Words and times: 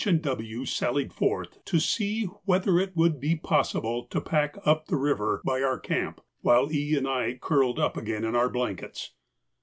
and 0.03 0.23
W. 0.23 0.65
sallied 0.65 1.13
forth 1.13 1.63
to 1.63 1.79
see 1.79 2.23
whether 2.45 2.79
it 2.79 2.95
would 2.95 3.19
be 3.19 3.35
possible 3.35 4.05
to 4.07 4.19
'pack' 4.19 4.57
up 4.65 4.87
the 4.87 4.95
river 4.95 5.43
by 5.45 5.61
our 5.61 5.77
camp, 5.79 6.21
while 6.39 6.71
E. 6.71 6.95
and 6.95 7.07
I 7.07 7.35
curled 7.35 7.77
up 7.77 7.95
again 7.97 8.23
in 8.23 8.35
our 8.35 8.49
blankets. 8.49 9.13